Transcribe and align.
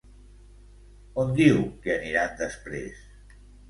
On 1.25 1.35
diu 1.41 1.63
que 1.87 1.95
aniran 1.99 2.37
després? 2.45 3.09